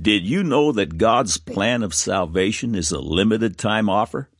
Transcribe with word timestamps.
Did 0.00 0.26
you 0.26 0.42
know 0.42 0.72
that 0.72 0.96
God's 0.96 1.36
plan 1.36 1.82
of 1.82 1.92
salvation 1.92 2.74
is 2.74 2.92
a 2.92 2.98
limited 2.98 3.58
time 3.58 3.90
offer? 3.90 4.30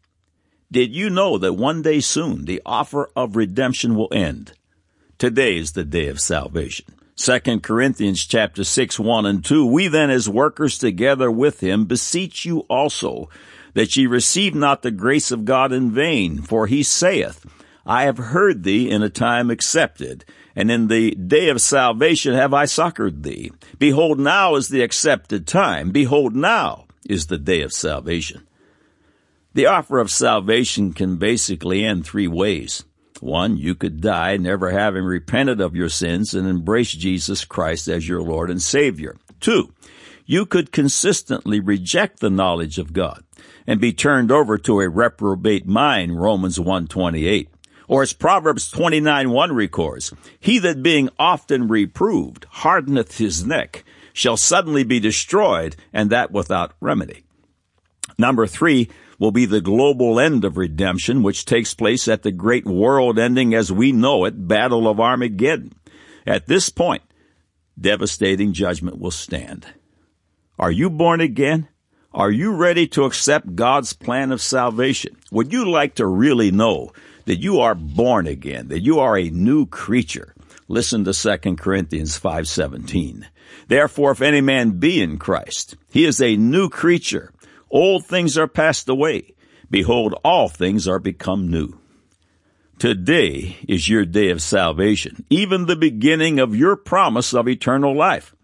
Did 0.71 0.95
you 0.95 1.11
know 1.11 1.37
that 1.37 1.53
one 1.53 1.83
day 1.83 2.01
soon 2.01 2.47
the 2.47 2.63
offer 2.65 3.11
of 3.15 3.37
redemption 3.37 3.95
will 3.95 4.09
end? 4.13 4.55
Today 5.19 5.59
is 5.59 5.73
the 5.73 5.85
day 5.85 6.09
of 6.09 6.21
salvation. 6.21 6.87
2 7.17 7.61
Corinthians 7.61 8.25
chapter 8.25 8.65
6, 8.65 8.99
1 8.99 9.27
and 9.27 9.45
2. 9.45 9.67
We 9.67 9.89
then 9.89 10.09
as 10.09 10.27
workers 10.27 10.79
together 10.79 11.31
with 11.31 11.61
him 11.61 11.85
beseech 11.85 12.47
you 12.47 12.61
also 12.61 13.29
that 13.75 13.95
ye 13.95 14.07
receive 14.07 14.55
not 14.55 14.81
the 14.81 14.91
grace 14.91 15.31
of 15.31 15.45
God 15.45 15.71
in 15.71 15.91
vain, 15.91 16.41
for 16.41 16.67
he 16.67 16.83
saith, 16.83 17.45
I 17.85 18.05
have 18.05 18.19
heard 18.19 18.63
thee 18.63 18.91
in 18.91 19.03
a 19.03 19.11
time 19.11 19.51
accepted, 19.51 20.25
and 20.55 20.71
in 20.71 20.89
the 20.89 21.13
day 21.13 21.49
of 21.49 21.61
salvation 21.61 22.35
have 22.35 22.55
I 22.55 22.67
succored 22.67 23.23
thee. 23.23 23.51
Behold, 23.79 24.19
now 24.19 24.55
is 24.55 24.69
the 24.69 24.83
accepted 24.83 25.47
time. 25.47 25.91
Behold, 25.91 26.37
now 26.37 26.87
is 27.09 27.27
the 27.27 27.39
day 27.39 27.63
of 27.63 27.73
salvation. 27.73 28.47
The 29.55 29.67
offer 29.67 29.99
of 29.99 30.11
salvation 30.11 30.93
can 30.93 31.17
basically 31.17 31.85
end 31.85 32.07
three 32.07 32.29
ways. 32.29 32.85
One, 33.21 33.57
you 33.57 33.75
could 33.75 34.01
die 34.01 34.37
never 34.37 34.71
having 34.71 35.05
repented 35.05 35.61
of 35.61 35.77
your 35.77 35.89
sins 35.89 36.35
and 36.35 36.49
embrace 36.49 36.93
Jesus 36.93 37.45
Christ 37.45 37.87
as 37.87 38.09
your 38.09 38.23
Lord 38.23 38.51
and 38.51 38.61
Savior. 38.61 39.17
Two, 39.41 39.73
you 40.25 40.47
could 40.47 40.73
consistently 40.73 41.61
reject 41.61 42.21
the 42.21 42.31
knowledge 42.31 42.79
of 42.79 42.93
God 42.93 43.23
and 43.67 43.81
be 43.81 43.93
turned 43.93 44.33
over 44.33 44.59
to 44.59 44.81
a 44.81 44.89
reprobate 44.89 45.67
mind, 45.67 46.21
Romans 46.21 46.59
128. 46.59 47.49
Or 47.93 48.01
as 48.01 48.15
Proverbs 48.15 48.71
29 48.71 49.29
1 49.29 49.53
records, 49.53 50.15
He 50.41 50.59
that 50.61 50.83
being 50.83 51.11
often 51.19 51.69
reproved 51.69 52.47
hardeneth 52.49 53.19
his 53.19 53.45
neck 53.45 53.85
shall 54.15 54.39
suddenly 54.39 54.83
be 54.83 54.99
destroyed, 54.99 55.77
and 55.93 56.09
that 56.09 56.33
without 56.33 56.73
remedy. 56.81 57.25
Number 58.17 58.47
three, 58.47 58.89
will 59.19 59.31
be 59.31 59.45
the 59.45 59.61
global 59.61 60.19
end 60.19 60.43
of 60.43 60.57
redemption, 60.57 61.23
which 61.23 61.45
takes 61.45 61.75
place 61.75 62.09
at 62.09 62.23
the 62.23 62.33
great 62.33 62.65
world 62.65 63.19
ending 63.19 63.53
as 63.55 63.71
we 63.71 63.93
know 63.93 64.25
it, 64.25 64.49
Battle 64.49 64.89
of 64.89 64.99
Armageddon. 64.99 65.75
At 66.27 66.47
this 66.47 66.71
point, 66.71 67.03
devastating 67.79 68.55
judgment 68.55 69.01
will 69.01 69.11
stand. 69.11 69.67
Are 70.59 70.71
you 70.71 70.89
born 70.89 71.21
again? 71.21 71.69
Are 72.15 72.31
you 72.31 72.55
ready 72.55 72.87
to 72.89 73.05
accept 73.05 73.55
God's 73.55 73.93
plan 73.93 74.33
of 74.33 74.41
salvation? 74.41 75.19
Would 75.31 75.53
you 75.53 75.71
like 75.71 75.97
to 75.97 76.07
really 76.07 76.51
know 76.51 76.93
that 77.25 77.41
you 77.41 77.61
are 77.61 77.75
born 77.75 78.27
again, 78.27 78.69
that 78.69 78.83
you 78.83 78.99
are 79.01 79.17
a 79.17 79.31
new 79.31 79.67
creature? 79.67 80.35
Listen 80.69 81.05
to 81.05 81.13
2 81.13 81.59
Corinthians 81.59 82.19
5:17. 82.19 83.27
Therefore 83.69 84.13
if 84.13 84.23
any 84.23 84.41
man 84.41 84.79
be 84.79 85.01
in 85.01 85.19
Christ, 85.19 85.77
he 85.91 86.05
is 86.05 86.21
a 86.21 86.37
new 86.37 86.69
creature. 86.69 87.33
Old 87.71 88.07
things 88.07 88.39
are 88.39 88.49
passed 88.49 88.89
away. 88.89 89.35
Behold, 89.71 90.15
all 90.25 90.49
things 90.49 90.87
are 90.87 90.99
become 90.99 91.51
new. 91.51 91.79
Today 92.79 93.57
is 93.69 93.89
your 93.89 94.05
day 94.05 94.31
of 94.31 94.43
salvation, 94.43 95.25
even 95.31 95.67
the 95.67 95.77
beginning 95.77 96.41
of 96.41 96.57
your 96.57 96.75
promise 96.75 97.33
of 97.33 97.49
eternal 97.49 97.95
life. 97.95 98.35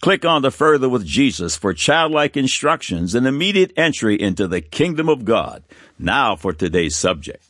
Click 0.00 0.24
on 0.24 0.42
the 0.42 0.50
Further 0.50 0.88
with 0.88 1.06
Jesus 1.06 1.56
for 1.56 1.72
childlike 1.72 2.36
instructions 2.36 3.14
and 3.14 3.26
immediate 3.26 3.72
entry 3.76 4.20
into 4.20 4.46
the 4.46 4.60
kingdom 4.60 5.08
of 5.08 5.24
God. 5.24 5.62
Now 5.98 6.36
for 6.36 6.52
today's 6.52 6.96
subject. 6.96 7.45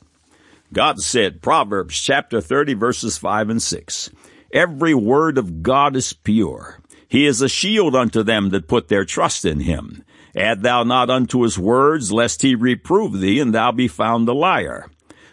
God 0.76 1.00
said, 1.00 1.40
Proverbs 1.40 1.98
chapter 1.98 2.42
30 2.42 2.74
verses 2.74 3.16
5 3.16 3.48
and 3.48 3.62
6, 3.62 4.10
Every 4.52 4.92
word 4.92 5.38
of 5.38 5.62
God 5.62 5.96
is 5.96 6.12
pure. 6.12 6.80
He 7.08 7.24
is 7.24 7.40
a 7.40 7.48
shield 7.48 7.96
unto 7.96 8.22
them 8.22 8.50
that 8.50 8.68
put 8.68 8.88
their 8.88 9.06
trust 9.06 9.46
in 9.46 9.60
him. 9.60 10.04
Add 10.36 10.62
thou 10.62 10.82
not 10.82 11.08
unto 11.08 11.44
his 11.44 11.58
words, 11.58 12.12
lest 12.12 12.42
he 12.42 12.54
reprove 12.54 13.20
thee, 13.20 13.40
and 13.40 13.54
thou 13.54 13.72
be 13.72 13.88
found 13.88 14.28
a 14.28 14.34
liar. 14.34 14.90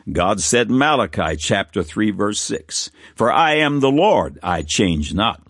God 0.09 0.39
said 0.39 0.72
Malachi 0.72 1.35
chapter 1.35 1.84
3 1.84 2.12
verse 2.12 2.40
6, 2.40 2.90
For 3.13 3.29
I 3.29 3.56
am 3.56 3.81
the 3.81 3.91
Lord, 3.91 4.40
I 4.41 4.62
change 4.62 5.13
not. 5.13 5.42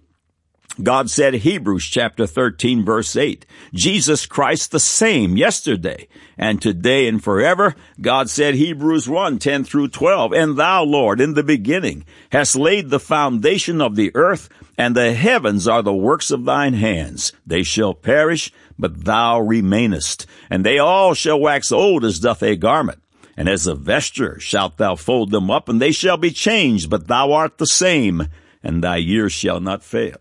God 0.82 1.12
said 1.12 1.36
Hebrews 1.36 1.86
chapter 1.86 2.26
13 2.26 2.84
verse 2.84 3.16
8, 3.16 3.46
Jesus 3.76 4.26
Christ 4.26 4.72
the 4.72 4.80
same 4.80 5.38
yesterday 5.38 6.08
and 6.36 6.60
today 6.60 7.08
and 7.08 7.24
forever. 7.24 7.76
God 8.02 8.28
said 8.28 8.56
Hebrews 8.56 9.08
1 9.08 9.38
10 9.38 9.66
through 9.66 9.90
12, 9.90 10.34
And 10.34 10.58
thou, 10.58 10.84
Lord, 10.84 11.22
in 11.22 11.36
the 11.36 11.44
beginning 11.44 12.06
hast 12.32 12.56
laid 12.56 12.90
the 12.90 13.00
foundation 13.00 13.82
of 13.82 13.96
the 13.96 14.12
earth, 14.16 14.50
and 14.76 14.96
the 14.96 15.14
heavens 15.14 15.68
are 15.68 15.84
the 15.84 15.94
works 15.94 16.32
of 16.32 16.46
thine 16.46 16.74
hands. 16.74 17.34
They 17.46 17.62
shall 17.62 17.94
perish, 17.94 18.52
but 18.80 19.06
thou 19.06 19.42
remainest, 19.42 20.26
and 20.50 20.66
they 20.66 20.80
all 20.80 21.14
shall 21.14 21.40
wax 21.40 21.72
old 21.72 22.04
as 22.04 22.20
doth 22.20 22.42
a 22.42 22.56
garment. 22.56 23.00
And 23.38 23.48
as 23.48 23.68
a 23.68 23.76
vesture 23.76 24.40
shalt 24.40 24.78
thou 24.78 24.96
fold 24.96 25.30
them 25.30 25.52
up, 25.52 25.70
and 25.70 25.80
they 25.80 25.92
shall 25.92 26.18
be 26.18 26.32
changed, 26.32 26.90
but 26.90 27.08
thou 27.08 27.32
art 27.32 27.60
the 27.60 27.68
same, 27.68 28.28
and 28.64 28.84
thy 28.84 28.98
years 28.98 29.34
shall 29.34 29.60
not 29.60 29.84
fail. 29.84 30.18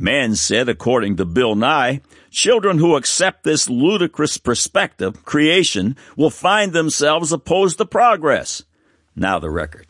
Man 0.00 0.34
said, 0.34 0.70
according 0.70 1.18
to 1.18 1.26
Bill 1.26 1.54
Nye, 1.54 2.00
children 2.30 2.78
who 2.78 2.96
accept 2.96 3.44
this 3.44 3.68
ludicrous 3.68 4.38
perspective, 4.38 5.26
creation, 5.26 5.94
will 6.16 6.30
find 6.30 6.72
themselves 6.72 7.32
opposed 7.32 7.76
to 7.76 7.84
progress. 7.84 8.62
Now 9.14 9.38
the 9.38 9.50
record. 9.50 9.86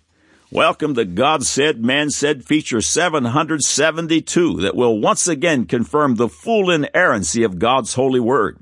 Welcome 0.50 0.97
to 0.97 1.04
God 1.04 1.44
Said, 1.44 1.84
Man 1.84 2.10
Said 2.10 2.44
feature 2.44 2.81
772 2.81 4.60
that 4.62 4.75
will 4.75 4.98
once 4.98 5.28
again 5.28 5.66
confirm 5.66 6.16
the 6.16 6.28
full 6.28 6.72
inerrancy 6.72 7.44
of 7.44 7.60
God's 7.60 7.94
holy 7.94 8.19
word. 8.19 8.59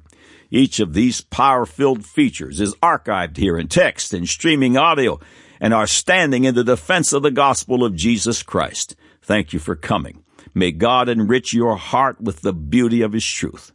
Each 0.51 0.81
of 0.81 0.93
these 0.93 1.23
power-filled 1.23 2.05
features 2.05 2.61
is 2.61 2.75
archived 2.83 3.39
here 3.39 3.57
in 3.57 3.69
text 3.69 4.13
and 4.13 4.29
streaming 4.29 4.77
audio 4.77 5.19
and 5.61 5.73
are 5.73 5.87
standing 5.87 6.45
in 6.45 6.55
the 6.55 6.63
defense 6.63 7.15
of 7.15 7.23
the 7.23 7.31
gospel 7.31 7.85
of 7.85 7.97
Jesus 7.97 8.43
Christ. 8.43 8.95
Thank 9.23 9.55
you 9.55 9.59
for 9.59 9.77
coming. 9.77 10.25
May 10.59 10.73
God 10.73 11.09
enrich 11.09 11.55
your 11.55 11.77
heart 11.77 12.21
with 12.21 12.41
the 12.41 12.53
beauty 12.53 13.01
of 13.03 13.13
His 13.13 13.25
truth. 13.25 13.71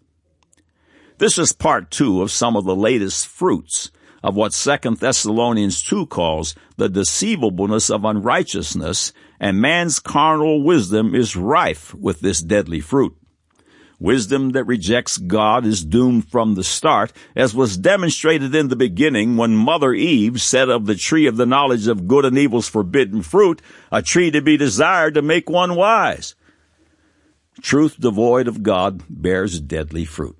This 1.18 1.38
is 1.38 1.54
part 1.54 1.90
two 1.90 2.22
of 2.22 2.30
some 2.30 2.58
of 2.58 2.66
the 2.66 2.76
latest 2.76 3.26
fruits 3.26 3.90
of 4.22 4.36
what 4.36 4.52
2 4.52 4.96
Thessalonians 4.96 5.82
2 5.82 6.08
calls 6.08 6.56
the 6.76 6.90
deceivableness 6.90 7.90
of 7.90 8.04
unrighteousness, 8.04 9.14
and 9.40 9.62
man's 9.62 10.02
carnal 10.02 10.62
wisdom 10.62 11.16
is 11.16 11.38
rife 11.38 11.96
with 11.96 12.20
this 12.20 12.42
deadly 12.42 12.82
fruit. 12.82 13.16
Wisdom 13.98 14.50
that 14.50 14.66
rejects 14.66 15.18
God 15.18 15.66
is 15.66 15.86
doomed 15.86 16.28
from 16.28 16.56
the 16.56 16.66
start, 16.66 17.14
as 17.34 17.56
was 17.56 17.78
demonstrated 17.78 18.54
in 18.54 18.68
the 18.68 18.76
beginning 18.76 19.38
when 19.38 19.56
Mother 19.56 19.94
Eve 19.94 20.42
said 20.42 20.68
of 20.68 20.86
the 20.86 20.96
tree 20.96 21.28
of 21.28 21.38
the 21.38 21.46
knowledge 21.46 21.88
of 21.88 22.10
good 22.10 22.26
and 22.26 22.38
evil's 22.38 22.68
forbidden 22.68 23.22
fruit, 23.22 23.62
a 23.90 24.02
tree 24.02 24.32
to 24.32 24.42
be 24.42 24.58
desired 24.58 25.14
to 25.14 25.22
make 25.22 25.50
one 25.50 25.76
wise. 25.76 26.36
Truth 27.63 27.97
devoid 27.97 28.50
of 28.50 28.62
God 28.62 29.03
bears 29.09 29.62
deadly 29.62 30.03
fruit. 30.03 30.38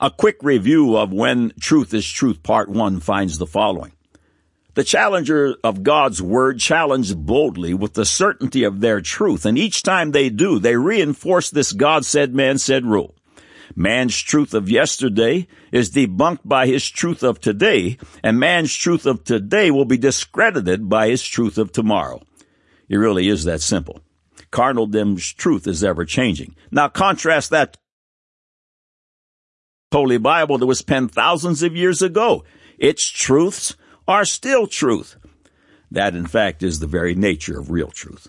A 0.00 0.10
quick 0.10 0.42
review 0.42 0.96
of 0.96 1.12
When 1.12 1.52
Truth 1.60 1.94
is 1.94 2.06
Truth 2.10 2.42
Part 2.42 2.68
1 2.68 2.98
finds 2.98 3.38
the 3.38 3.46
following. 3.46 3.92
The 4.74 4.82
challenger 4.82 5.54
of 5.62 5.84
God's 5.84 6.20
word 6.20 6.58
challenge 6.58 7.14
boldly 7.14 7.74
with 7.74 7.94
the 7.94 8.04
certainty 8.04 8.64
of 8.64 8.80
their 8.80 9.00
truth, 9.00 9.46
and 9.46 9.56
each 9.56 9.84
time 9.84 10.10
they 10.10 10.30
do, 10.30 10.58
they 10.58 10.74
reinforce 10.74 11.48
this 11.48 11.72
God 11.72 12.04
said, 12.04 12.34
man 12.34 12.58
said 12.58 12.84
rule. 12.84 13.14
Man's 13.76 14.18
truth 14.20 14.52
of 14.52 14.68
yesterday 14.68 15.46
is 15.70 15.92
debunked 15.92 16.40
by 16.44 16.66
his 16.66 16.90
truth 16.90 17.22
of 17.22 17.40
today, 17.40 17.98
and 18.24 18.40
man's 18.40 18.74
truth 18.74 19.06
of 19.06 19.22
today 19.22 19.70
will 19.70 19.84
be 19.84 19.96
discredited 19.96 20.88
by 20.88 21.08
his 21.08 21.22
truth 21.22 21.56
of 21.56 21.70
tomorrow. 21.70 22.20
It 22.88 22.96
really 22.96 23.28
is 23.28 23.44
that 23.44 23.60
simple. 23.60 24.00
Carnaldem's 24.50 25.32
truth 25.32 25.66
is 25.66 25.84
ever 25.84 26.04
changing. 26.04 26.54
Now 26.70 26.88
contrast 26.88 27.50
that 27.50 27.76
Holy 29.92 30.18
Bible 30.18 30.58
that 30.58 30.66
was 30.66 30.82
penned 30.82 31.12
thousands 31.12 31.62
of 31.62 31.74
years 31.74 32.00
ago. 32.00 32.44
Its 32.78 33.04
truths 33.04 33.76
are 34.06 34.24
still 34.24 34.66
truth. 34.66 35.16
That, 35.90 36.14
in 36.14 36.26
fact, 36.26 36.62
is 36.62 36.78
the 36.78 36.86
very 36.86 37.14
nature 37.14 37.58
of 37.58 37.70
real 37.70 37.90
truth. 37.90 38.28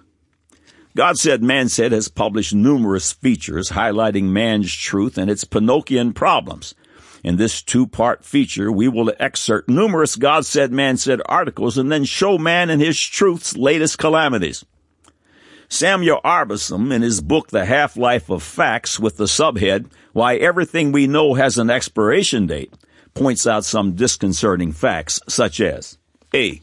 God 0.96 1.18
Said, 1.18 1.42
Man 1.42 1.70
Said 1.70 1.92
has 1.92 2.08
published 2.08 2.54
numerous 2.54 3.14
features 3.14 3.70
highlighting 3.70 4.26
man's 4.26 4.74
truth 4.74 5.18
and 5.18 5.30
its 5.30 5.46
Pinocchian 5.46 6.14
problems. 6.14 6.76
In 7.24 7.38
this 7.38 7.62
two-part 7.62 8.26
feature, 8.26 8.72
we 8.72 8.88
will 8.88 9.14
excerpt 9.20 9.70
numerous 9.70 10.16
God 10.16 10.46
Said, 10.46 10.72
Man 10.72 10.98
Said 10.98 11.22
articles 11.28 11.78
and 11.78 11.92
then 11.92 12.04
show 12.04 12.38
man 12.38 12.70
and 12.70 12.82
his 12.82 13.00
truth's 13.00 13.56
latest 13.56 14.00
calamities. 14.00 14.66
Samuel 15.72 16.20
Arbesman, 16.26 16.94
in 16.94 17.02
his 17.02 17.22
book 17.22 17.48
The 17.48 17.64
Half-Life 17.64 18.30
of 18.30 18.44
Facts 18.44 19.00
with 19.00 19.16
the 19.16 19.24
subhead, 19.24 19.90
Why 20.12 20.36
Everything 20.36 20.92
We 20.92 21.08
Know 21.08 21.36
Has 21.36 21.58
an 21.58 21.70
Expiration 21.70 22.46
Date, 22.46 22.74
points 23.14 23.48
out 23.48 23.64
some 23.64 23.94
disconcerting 23.94 24.74
facts 24.74 25.22
such 25.30 25.62
as 25.62 25.98
A. 26.36 26.60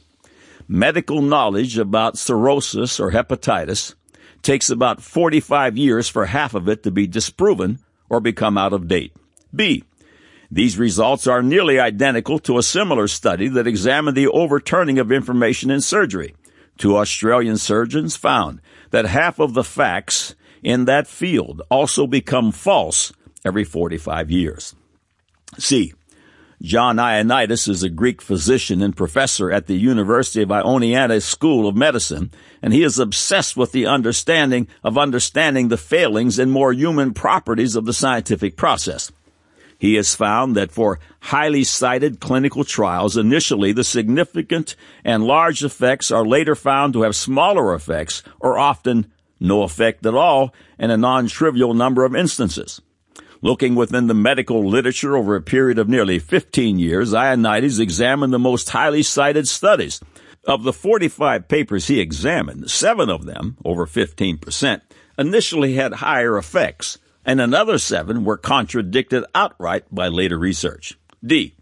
Medical 0.69 1.23
knowledge 1.23 1.79
about 1.79 2.19
cirrhosis 2.19 3.01
or 3.01 3.13
hepatitis 3.13 3.95
takes 4.43 4.69
about 4.69 5.03
45 5.03 5.79
years 5.79 6.11
for 6.11 6.27
half 6.27 6.53
of 6.53 6.69
it 6.69 6.83
to 6.83 6.91
be 6.91 7.07
disproven 7.07 7.79
or 8.11 8.21
become 8.21 8.59
out 8.59 8.75
of 8.75 8.89
date. 8.89 9.15
B. 9.55 9.85
These 10.51 10.77
results 10.77 11.27
are 11.27 11.43
nearly 11.43 11.81
identical 11.81 12.39
to 12.41 12.59
a 12.59 12.63
similar 12.63 13.09
study 13.09 13.49
that 13.49 13.67
examined 13.67 14.19
the 14.19 14.29
overturning 14.29 14.99
of 14.99 15.11
information 15.11 15.71
in 15.71 15.81
surgery. 15.81 16.35
Two 16.79 16.97
Australian 16.97 17.59
surgeons 17.59 18.17
found 18.17 18.61
that 18.91 19.05
half 19.05 19.39
of 19.39 19.55
the 19.55 19.65
facts 19.65 20.35
in 20.63 20.87
that 20.87 21.07
field 21.07 21.61
also 21.71 22.07
become 22.07 22.53
false 22.53 23.13
every 23.45 23.65
45 23.65 24.31
years. 24.31 24.75
C. 25.59 25.93
John 26.61 26.97
Ioannidis 26.97 27.69
is 27.69 27.85
a 27.85 27.89
Greek 27.89 28.21
physician 28.21 28.83
and 28.83 28.97
professor 28.97 29.53
at 29.53 29.67
the 29.67 29.77
University 29.77 30.43
of 30.43 30.49
Ioannina 30.49 31.23
School 31.23 31.69
of 31.69 31.77
Medicine, 31.77 32.33
and 32.61 32.73
he 32.73 32.83
is 32.83 32.99
obsessed 32.99 33.57
with 33.57 33.71
the 33.71 33.87
understanding 33.87 34.67
of 34.83 34.99
understanding 34.99 35.69
the 35.69 35.77
failings 35.77 36.39
and 36.39 36.51
more 36.51 36.73
human 36.73 37.15
properties 37.15 37.77
of 37.77 37.85
the 37.85 37.93
scientific 37.93 38.57
process. 38.57 39.13
He 39.79 39.95
has 39.95 40.17
found 40.17 40.57
that 40.57 40.73
for 40.73 40.99
highly 41.21 41.63
cited 41.63 42.19
clinical 42.19 42.65
trials, 42.65 43.17
initially 43.17 43.73
the 43.73 43.85
significant 43.85 44.75
and 45.05 45.25
large 45.25 45.63
effects 45.63 46.11
are 46.11 46.27
later 46.27 46.57
found 46.57 46.93
to 46.95 47.03
have 47.03 47.15
smaller 47.15 47.73
effects 47.73 48.25
or 48.41 48.59
often 48.59 49.11
no 49.39 49.63
effect 49.63 50.05
at 50.05 50.15
all 50.15 50.53
in 50.81 50.91
a 50.91 50.97
non-trivial 50.97 51.75
number 51.75 52.05
of 52.05 52.17
instances. 52.17 52.81
Looking 53.41 53.77
within 53.77 54.09
the 54.09 54.15
medical 54.15 54.69
literature 54.69 55.17
over 55.17 55.37
a 55.37 55.43
period 55.43 55.79
of 55.79 55.89
nearly 55.89 56.19
15 56.19 56.81
years, 56.81 57.13
Ioannidis 57.13 57.79
examined 57.79 58.33
the 58.33 58.39
most 58.41 58.71
highly 58.71 59.05
cited 59.05 59.47
studies. 59.47 60.01
Of 60.45 60.65
the 60.65 60.73
45 60.73 61.47
papers 61.47 61.87
he 61.87 62.01
examined, 62.01 62.69
seven 62.69 63.09
of 63.09 63.27
them, 63.27 63.57
over 63.65 63.87
15%, 63.87 64.81
initially 65.17 65.75
had 65.75 65.95
higher 65.95 66.37
effects, 66.37 66.99
and 67.29 67.43
another 67.43 67.77
seven 67.77 68.25
were 68.25 68.39
contradicted 68.39 69.23
outright 69.35 69.85
by 69.95 70.09
later 70.09 70.39
research. 70.39 70.99
D. 71.23 71.55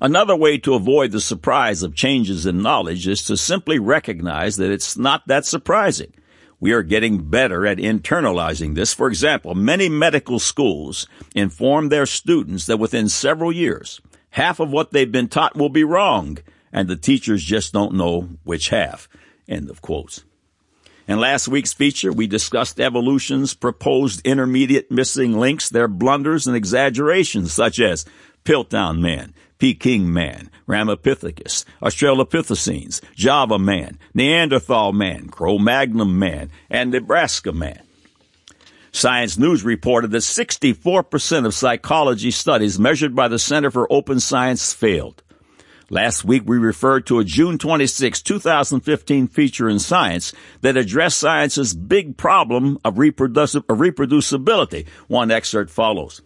Another 0.00 0.34
way 0.34 0.58
to 0.58 0.74
avoid 0.74 1.12
the 1.12 1.20
surprise 1.20 1.84
of 1.84 1.94
changes 1.94 2.46
in 2.46 2.62
knowledge 2.62 3.06
is 3.06 3.22
to 3.22 3.36
simply 3.36 3.78
recognize 3.78 4.56
that 4.56 4.72
it's 4.72 4.98
not 4.98 5.24
that 5.28 5.46
surprising. 5.46 6.12
We 6.58 6.72
are 6.72 6.82
getting 6.82 7.30
better 7.30 7.64
at 7.64 7.78
internalizing 7.78 8.74
this. 8.74 8.92
For 8.92 9.06
example, 9.06 9.54
many 9.54 9.88
medical 9.88 10.40
schools 10.40 11.06
inform 11.32 11.90
their 11.90 12.06
students 12.06 12.66
that 12.66 12.80
within 12.80 13.08
several 13.08 13.52
years, 13.52 14.00
half 14.30 14.58
of 14.58 14.72
what 14.72 14.90
they've 14.90 15.10
been 15.10 15.28
taught 15.28 15.56
will 15.56 15.68
be 15.68 15.84
wrong, 15.84 16.38
and 16.72 16.88
the 16.88 16.96
teachers 16.96 17.44
just 17.44 17.72
don't 17.72 17.94
know 17.94 18.30
which 18.42 18.70
half. 18.70 19.08
End 19.46 19.70
of 19.70 19.80
quotes. 19.80 20.24
In 21.08 21.18
last 21.18 21.48
week's 21.48 21.72
feature, 21.72 22.12
we 22.12 22.26
discussed 22.26 22.78
evolution's 22.78 23.54
proposed 23.54 24.20
intermediate 24.26 24.90
missing 24.90 25.38
links, 25.38 25.70
their 25.70 25.88
blunders 25.88 26.46
and 26.46 26.54
exaggerations, 26.54 27.50
such 27.50 27.80
as 27.80 28.04
Piltdown 28.44 29.00
Man, 29.00 29.32
Peking 29.58 30.12
man, 30.12 30.50
Ramapithecus, 30.68 31.64
Australopithecines, 31.80 33.00
Java 33.14 33.58
man, 33.58 33.98
Neanderthal 34.12 34.92
man, 34.92 35.28
Cro-Magnon 35.28 36.18
man, 36.18 36.50
and 36.68 36.90
Nebraska 36.90 37.52
man. 37.52 37.80
Science 38.92 39.38
News 39.38 39.64
reported 39.64 40.10
that 40.10 40.18
64% 40.18 41.46
of 41.46 41.54
psychology 41.54 42.30
studies 42.30 42.78
measured 42.78 43.16
by 43.16 43.28
the 43.28 43.38
Center 43.38 43.70
for 43.70 43.90
Open 43.90 44.20
Science 44.20 44.74
failed. 44.74 45.22
Last 45.90 46.22
week 46.22 46.42
we 46.44 46.58
referred 46.58 47.06
to 47.06 47.18
a 47.18 47.24
June 47.24 47.56
26, 47.56 48.20
2015 48.20 49.26
feature 49.26 49.70
in 49.70 49.78
Science 49.78 50.34
that 50.60 50.76
addressed 50.76 51.16
science's 51.16 51.72
big 51.72 52.18
problem 52.18 52.78
of, 52.84 52.96
reproducibility. 52.96 54.86
One 55.06 55.30
excerpt 55.30 55.70
follows. 55.70 56.20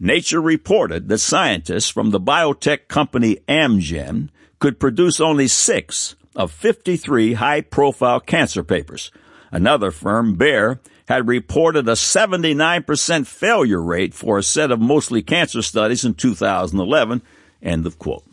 Nature 0.00 0.40
reported 0.40 1.08
that 1.08 1.18
scientists 1.18 1.88
from 1.88 2.10
the 2.10 2.18
biotech 2.18 2.88
company 2.88 3.36
Amgen 3.46 4.30
could 4.58 4.80
produce 4.80 5.20
only 5.20 5.46
six 5.46 6.16
of 6.34 6.50
53 6.50 7.34
high 7.34 7.60
profile 7.60 8.18
cancer 8.18 8.64
papers. 8.64 9.12
Another 9.52 9.92
firm, 9.92 10.34
Bayer, 10.34 10.80
had 11.06 11.28
reported 11.28 11.86
a 11.88 11.92
79% 11.92 13.26
failure 13.28 13.80
rate 13.80 14.14
for 14.14 14.36
a 14.36 14.42
set 14.42 14.72
of 14.72 14.80
mostly 14.80 15.22
cancer 15.22 15.62
studies 15.62 16.04
in 16.04 16.14
2011. 16.14 17.22
End 17.62 17.86
of 17.86 18.00
quote. 18.00 18.24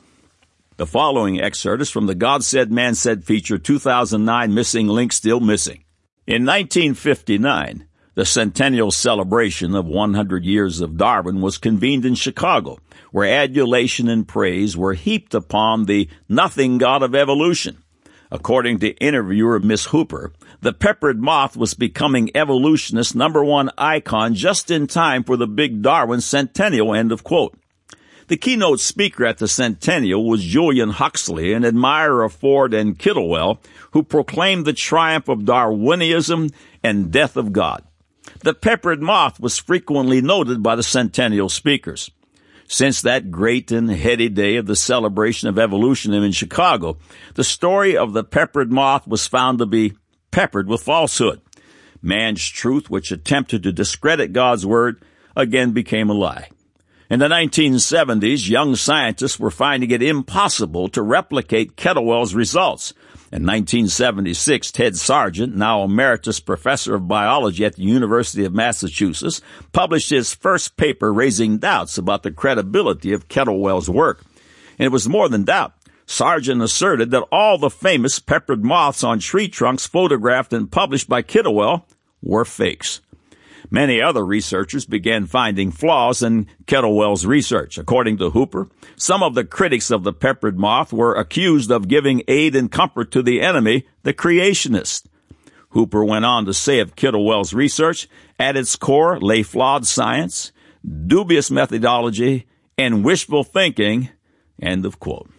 The 0.77 0.87
following 0.87 1.39
excerpt 1.39 1.81
is 1.81 1.89
from 1.89 2.07
the 2.07 2.15
God 2.15 2.45
Said 2.45 2.71
Man 2.71 2.95
Said 2.95 3.25
feature 3.25 3.57
2009 3.57 4.53
Missing 4.53 4.87
Link 4.87 5.11
Still 5.11 5.41
Missing. 5.41 5.83
In 6.25 6.45
1959, 6.45 7.87
the 8.15 8.25
centennial 8.25 8.89
celebration 8.89 9.75
of 9.75 9.85
100 9.85 10.45
years 10.45 10.79
of 10.79 10.95
Darwin 10.95 11.41
was 11.41 11.57
convened 11.57 12.05
in 12.05 12.15
Chicago, 12.15 12.79
where 13.11 13.27
adulation 13.27 14.07
and 14.07 14.25
praise 14.25 14.77
were 14.77 14.93
heaped 14.93 15.33
upon 15.33 15.85
the 15.85 16.07
nothing 16.29 16.77
god 16.77 17.03
of 17.03 17.15
evolution. 17.15 17.83
According 18.31 18.79
to 18.79 18.95
interviewer 18.95 19.59
Miss 19.59 19.87
Hooper, 19.87 20.31
the 20.61 20.71
peppered 20.71 21.21
moth 21.21 21.57
was 21.57 21.73
becoming 21.73 22.31
evolutionist 22.33 23.13
number 23.13 23.43
one 23.43 23.71
icon 23.77 24.35
just 24.35 24.71
in 24.71 24.87
time 24.87 25.25
for 25.25 25.35
the 25.35 25.47
big 25.47 25.81
Darwin 25.81 26.21
centennial, 26.21 26.95
end 26.95 27.11
of 27.11 27.25
quote. 27.25 27.57
The 28.31 28.37
keynote 28.37 28.79
speaker 28.79 29.25
at 29.25 29.39
the 29.39 29.47
centennial 29.49 30.25
was 30.25 30.41
Julian 30.41 30.91
Huxley, 30.91 31.51
an 31.51 31.65
admirer 31.65 32.23
of 32.23 32.31
Ford 32.31 32.73
and 32.73 32.97
Kettlewell, 32.97 33.59
who 33.91 34.03
proclaimed 34.03 34.63
the 34.63 34.71
triumph 34.71 35.27
of 35.27 35.43
Darwinism 35.43 36.49
and 36.81 37.11
death 37.11 37.35
of 37.35 37.51
God. 37.51 37.83
The 38.39 38.53
peppered 38.53 39.01
moth 39.01 39.41
was 39.41 39.57
frequently 39.57 40.21
noted 40.21 40.63
by 40.63 40.77
the 40.77 40.81
centennial 40.81 41.49
speakers. 41.49 42.09
Since 42.69 43.01
that 43.01 43.31
great 43.31 43.69
and 43.69 43.91
heady 43.91 44.29
day 44.29 44.55
of 44.55 44.65
the 44.65 44.77
celebration 44.77 45.49
of 45.49 45.59
evolution 45.59 46.13
in 46.13 46.31
Chicago, 46.31 46.99
the 47.33 47.43
story 47.43 47.97
of 47.97 48.13
the 48.13 48.23
peppered 48.23 48.71
moth 48.71 49.05
was 49.05 49.27
found 49.27 49.59
to 49.59 49.65
be 49.65 49.97
peppered 50.31 50.69
with 50.69 50.83
falsehood. 50.83 51.41
Man's 52.01 52.47
truth, 52.47 52.89
which 52.89 53.11
attempted 53.11 53.63
to 53.63 53.73
discredit 53.73 54.31
God's 54.31 54.65
word, 54.65 55.03
again 55.35 55.73
became 55.73 56.09
a 56.09 56.13
lie. 56.13 56.47
In 57.11 57.19
the 57.19 57.27
1970s, 57.27 58.47
young 58.47 58.77
scientists 58.77 59.37
were 59.37 59.51
finding 59.51 59.91
it 59.91 60.01
impossible 60.01 60.87
to 60.87 61.01
replicate 61.01 61.75
Kettlewell's 61.75 62.33
results. 62.33 62.93
In 63.33 63.45
1976, 63.45 64.71
Ted 64.71 64.95
Sargent, 64.95 65.53
now 65.53 65.83
emeritus 65.83 66.39
professor 66.39 66.95
of 66.95 67.09
biology 67.09 67.65
at 67.65 67.75
the 67.75 67.83
University 67.83 68.45
of 68.45 68.53
Massachusetts, 68.53 69.41
published 69.73 70.09
his 70.09 70.33
first 70.33 70.77
paper 70.77 71.11
raising 71.11 71.57
doubts 71.57 71.97
about 71.97 72.23
the 72.23 72.31
credibility 72.31 73.11
of 73.11 73.27
Kettlewell's 73.27 73.89
work. 73.89 74.23
And 74.79 74.85
it 74.85 74.93
was 74.93 75.09
more 75.09 75.27
than 75.27 75.43
doubt. 75.43 75.73
Sargent 76.05 76.61
asserted 76.61 77.11
that 77.11 77.27
all 77.29 77.57
the 77.57 77.69
famous 77.69 78.19
peppered 78.19 78.63
moths 78.63 79.03
on 79.03 79.19
tree 79.19 79.49
trunks 79.49 79.85
photographed 79.85 80.53
and 80.53 80.71
published 80.71 81.09
by 81.09 81.23
Kettlewell 81.23 81.83
were 82.21 82.45
fakes. 82.45 83.01
Many 83.73 84.01
other 84.01 84.25
researchers 84.25 84.85
began 84.85 85.25
finding 85.27 85.71
flaws 85.71 86.21
in 86.21 86.47
Kettlewell's 86.67 87.25
research. 87.25 87.77
According 87.77 88.17
to 88.17 88.31
Hooper, 88.31 88.67
some 88.97 89.23
of 89.23 89.33
the 89.33 89.45
critics 89.45 89.89
of 89.89 90.03
the 90.03 90.11
peppered 90.11 90.59
moth 90.59 90.91
were 90.91 91.15
accused 91.15 91.71
of 91.71 91.87
giving 91.87 92.21
aid 92.27 92.53
and 92.53 92.69
comfort 92.69 93.11
to 93.11 93.23
the 93.23 93.39
enemy, 93.39 93.87
the 94.03 94.13
creationists. 94.13 95.07
Hooper 95.69 96.03
went 96.03 96.25
on 96.25 96.43
to 96.45 96.53
say 96.53 96.79
of 96.79 96.97
Kettlewell's 96.97 97.53
research, 97.53 98.09
at 98.37 98.57
its 98.57 98.75
core 98.75 99.17
lay 99.21 99.41
flawed 99.41 99.87
science, 99.87 100.51
dubious 101.07 101.49
methodology, 101.49 102.47
and 102.77 103.05
wishful 103.05 103.45
thinking. 103.45 104.09
End 104.61 104.85
of 104.85 104.99
quote. 104.99 105.31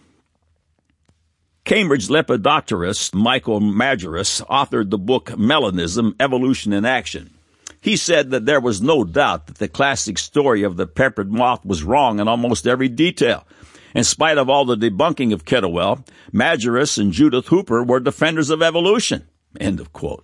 Cambridge 1.65 2.07
lepidopterist 2.07 3.13
Michael 3.13 3.61
Majerus 3.61 4.43
authored 4.47 4.89
the 4.89 4.97
book 4.97 5.27
Melanism, 5.27 6.15
Evolution 6.19 6.73
in 6.73 6.83
Action. 6.83 7.32
He 7.83 7.97
said 7.97 8.31
that 8.31 8.45
there 8.45 8.61
was 8.61 8.81
no 8.81 9.03
doubt 9.03 9.47
that 9.47 9.57
the 9.57 9.67
classic 9.67 10.17
story 10.17 10.63
of 10.63 10.77
the 10.77 10.87
peppered 10.87 11.29
moth 11.29 11.65
was 11.65 11.83
wrong 11.83 12.21
in 12.21 12.29
almost 12.29 12.65
every 12.65 12.87
detail. 12.87 13.45
In 13.93 14.05
spite 14.05 14.37
of 14.37 14.49
all 14.49 14.63
the 14.63 14.77
debunking 14.77 15.33
of 15.33 15.43
Kettlewell, 15.43 16.07
Majerus 16.31 16.97
and 16.97 17.11
Judith 17.11 17.47
Hooper 17.47 17.83
were 17.83 17.99
defenders 17.99 18.49
of 18.49 18.61
evolution. 18.61 19.27
End 19.59 19.81
of 19.81 19.91
quote. 19.91 20.23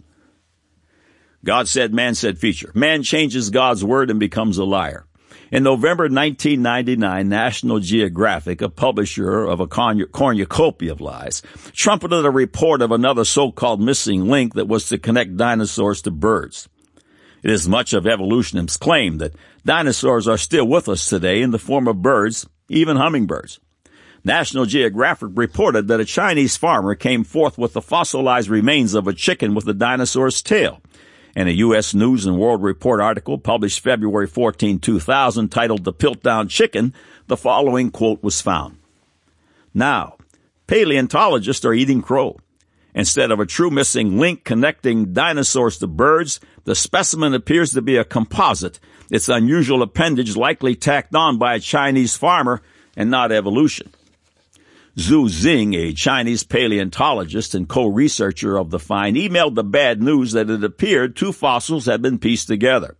God 1.43 1.67
said, 1.67 1.93
man 1.93 2.15
said 2.15 2.39
feature. 2.39 2.71
Man 2.73 3.03
changes 3.03 3.49
God's 3.49 3.83
word 3.83 4.09
and 4.09 4.21
becomes 4.21 4.57
a 4.57 4.63
liar. 4.63 5.05
In 5.51 5.63
November 5.63 6.03
1999, 6.03 7.27
National 7.27 7.79
Geographic, 7.79 8.61
a 8.61 8.69
publisher 8.69 9.43
of 9.43 9.59
a 9.59 9.67
cornucopia 9.67 10.93
of 10.93 11.01
lies, 11.01 11.41
trumpeted 11.73 12.25
a 12.25 12.31
report 12.31 12.81
of 12.81 12.93
another 12.93 13.25
so-called 13.25 13.81
missing 13.81 14.29
link 14.29 14.53
that 14.53 14.69
was 14.69 14.87
to 14.87 14.97
connect 14.97 15.35
dinosaurs 15.35 16.01
to 16.03 16.11
birds. 16.11 16.69
It 17.43 17.51
is 17.51 17.69
much 17.69 17.93
of 17.93 18.05
evolutionist's 18.05 18.77
claim 18.77 19.17
that 19.19 19.33
dinosaurs 19.65 20.27
are 20.27 20.37
still 20.37 20.67
with 20.67 20.89
us 20.89 21.07
today 21.07 21.41
in 21.41 21.51
the 21.51 21.59
form 21.59 21.87
of 21.87 22.01
birds, 22.01 22.47
even 22.69 22.97
hummingbirds. 22.97 23.59
National 24.23 24.65
Geographic 24.65 25.29
reported 25.33 25.87
that 25.87 26.01
a 26.01 26.05
Chinese 26.05 26.57
farmer 26.57 26.95
came 26.95 27.23
forth 27.23 27.57
with 27.57 27.73
the 27.73 27.81
fossilized 27.81 28.49
remains 28.49 28.93
of 28.93 29.07
a 29.07 29.13
chicken 29.13 29.55
with 29.55 29.67
a 29.67 29.73
dinosaur's 29.73 30.41
tail. 30.41 30.81
In 31.35 31.47
a 31.47 31.51
U.S. 31.51 31.93
News 31.93 32.25
and 32.25 32.37
World 32.37 32.61
Report 32.61 32.99
article 32.99 33.37
published 33.37 33.79
February 33.79 34.27
14, 34.27 34.79
2000, 34.79 35.49
titled 35.49 35.85
The 35.85 35.93
Piltdown 35.93 36.49
Chicken, 36.49 36.93
the 37.27 37.37
following 37.37 37.91
quote 37.91 38.21
was 38.21 38.41
found. 38.41 38.77
Now, 39.73 40.17
paleontologists 40.67 41.63
are 41.63 41.73
eating 41.73 42.01
crow. 42.01 42.37
Instead 42.99 43.31
of 43.31 43.39
a 43.39 43.45
true 43.45 43.69
missing 43.69 44.17
link 44.17 44.43
connecting 44.43 45.13
dinosaurs 45.13 45.77
to 45.77 45.87
birds, 45.87 46.41
the 46.65 46.75
specimen 46.75 47.33
appears 47.33 47.71
to 47.71 47.81
be 47.81 47.95
a 47.95 48.03
composite, 48.03 48.77
its 49.09 49.29
unusual 49.29 49.81
appendage 49.81 50.35
likely 50.35 50.75
tacked 50.75 51.15
on 51.15 51.37
by 51.37 51.55
a 51.55 51.61
Chinese 51.61 52.17
farmer 52.17 52.61
and 52.97 53.09
not 53.09 53.31
evolution. 53.31 53.89
Xu 54.97 55.29
Xing, 55.29 55.77
a 55.77 55.93
Chinese 55.93 56.43
paleontologist 56.43 57.55
and 57.55 57.69
co-researcher 57.69 58.57
of 58.57 58.69
the 58.69 58.79
find, 58.79 59.15
emailed 59.15 59.55
the 59.55 59.63
bad 59.63 60.03
news 60.03 60.33
that 60.33 60.49
it 60.49 60.61
appeared 60.61 61.15
two 61.15 61.31
fossils 61.31 61.85
had 61.85 62.01
been 62.01 62.19
pieced 62.19 62.47
together. 62.47 62.97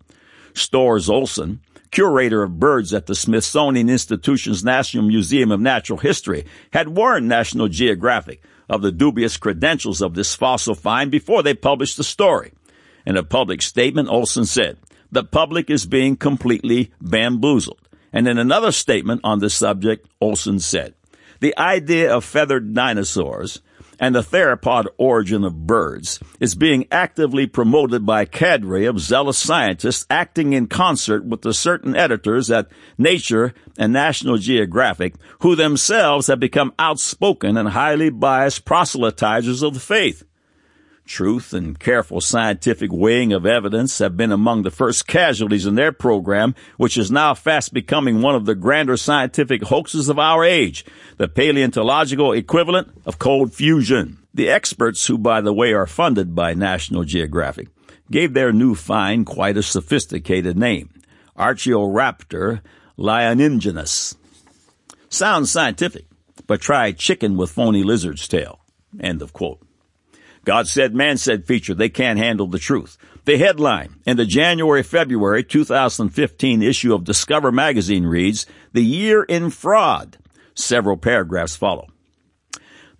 Storrs 0.54 1.10
Olson, 1.10 1.60
curator 1.92 2.42
of 2.42 2.58
birds 2.58 2.94
at 2.94 3.08
the 3.08 3.16
Smithsonian 3.16 3.90
Institution's 3.90 4.64
National 4.64 5.04
Museum 5.04 5.52
of 5.52 5.60
Natural 5.60 6.00
History, 6.00 6.46
had 6.72 6.88
warned 6.88 7.28
National 7.28 7.68
Geographic 7.68 8.42
of 8.70 8.82
the 8.82 8.92
dubious 8.92 9.38
credentials 9.38 10.02
of 10.02 10.14
this 10.14 10.36
fossil 10.36 10.76
find 10.76 11.10
before 11.10 11.44
they 11.44 11.54
published 11.54 11.98
the 11.98 12.04
story. 12.04 12.54
In 13.06 13.18
a 13.18 13.24
public 13.24 13.62
statement, 13.62 14.10
Olson 14.10 14.46
said, 14.46 14.78
the 15.12 15.24
public 15.24 15.70
is 15.70 15.86
being 15.86 16.16
completely 16.16 16.92
bamboozled. 17.02 17.80
And 18.14 18.28
in 18.28 18.38
another 18.38 18.72
statement 18.72 19.22
on 19.24 19.40
the 19.40 19.50
subject, 19.50 20.08
Olson 20.22 20.60
said, 20.60 20.94
the 21.40 21.58
idea 21.58 22.14
of 22.14 22.26
feathered 22.26 22.74
dinosaurs 22.74 23.62
and 24.00 24.16
the 24.16 24.22
theropod 24.22 24.88
origin 24.98 25.44
of 25.44 25.68
birds 25.68 26.20
is 26.40 26.56
being 26.56 26.88
actively 26.92 27.46
promoted 27.46 28.06
by 28.06 28.22
a 28.22 28.26
cadre 28.26 28.86
of 28.86 29.00
zealous 29.00 29.38
scientists 29.38 30.06
acting 30.10 30.54
in 30.54 30.68
concert 30.68 31.26
with 31.26 31.42
the 31.42 31.54
certain 31.54 31.96
editors 31.96 32.50
at 32.50 32.68
Nature 32.98 33.54
and 33.78 33.92
National 33.92 34.38
Geographic 34.38 35.16
who 35.42 35.56
themselves 35.56 36.28
have 36.28 36.40
become 36.40 36.74
outspoken 36.80 37.58
and 37.58 37.70
highly 37.70 38.10
biased 38.10 38.66
proselytizers 38.66 39.62
of 39.62 39.74
the 39.74 39.80
faith. 39.80 40.24
Truth 41.10 41.54
and 41.54 41.78
careful 41.78 42.22
scientific 42.22 42.92
weighing 42.94 43.34
of 43.34 43.44
evidence 43.44 43.98
have 43.98 44.16
been 44.16 44.32
among 44.32 44.62
the 44.62 44.70
first 44.70 45.08
casualties 45.08 45.66
in 45.66 45.74
their 45.74 45.92
program, 45.92 46.54
which 46.78 47.00
is 47.00 47.10
now 47.10 47.34
fast 47.34 47.74
becoming 47.74 48.22
one 48.22 48.36
of 48.36 48.46
the 48.46 48.54
grander 48.54 48.96
scientific 48.96 49.64
hoaxes 49.64 50.08
of 50.08 50.20
our 50.20 50.46
age, 50.46 50.86
the 51.18 51.28
paleontological 51.28 52.32
equivalent 52.32 52.90
of 53.08 53.18
cold 53.18 53.52
fusion. 53.52 54.20
The 54.36 54.50
experts, 54.50 55.08
who 55.08 55.18
by 55.18 55.42
the 55.42 55.52
way 55.52 55.74
are 55.74 55.88
funded 55.88 56.36
by 56.36 56.54
National 56.54 57.04
Geographic, 57.04 57.70
gave 58.12 58.36
their 58.36 58.54
new 58.54 58.76
find 58.76 59.26
quite 59.26 59.58
a 59.58 59.64
sophisticated 59.64 60.60
name, 60.60 60.94
Archaeoraptor 61.36 62.62
liaoningensis. 63.00 64.16
Sounds 65.10 65.50
scientific, 65.50 66.06
but 66.46 66.62
try 66.62 66.92
chicken 66.92 67.36
with 67.36 67.50
phony 67.50 67.82
lizard's 67.82 68.28
tail. 68.28 68.60
End 69.02 69.24
of 69.24 69.34
quote. 69.34 69.60
God 70.50 70.68
said, 70.68 70.96
man 70.96 71.18
said 71.18 71.46
feature. 71.46 71.76
They 71.76 71.90
can't 71.90 72.18
handle 72.18 72.48
the 72.48 72.58
truth. 72.58 72.98
The 73.26 73.38
headline 73.38 73.98
in 74.08 74.18
the 74.18 74.26
January 74.26 74.82
February 74.82 75.44
2015 75.44 76.64
issue 76.64 76.96
of 76.96 77.04
Discover 77.04 77.52
magazine 77.52 78.08
reads, 78.08 78.48
The 78.74 78.84
Year 78.84 79.22
in 79.22 79.52
Fraud. 79.52 80.18
Several 80.56 80.98
paragraphs 80.98 81.56
follow. 81.56 81.90